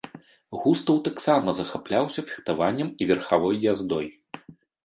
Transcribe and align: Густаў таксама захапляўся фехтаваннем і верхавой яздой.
Густаў 0.61 0.97
таксама 1.07 1.53
захапляўся 1.59 2.25
фехтаваннем 2.31 2.89
і 3.01 3.09
верхавой 3.13 3.61
яздой. 3.71 4.09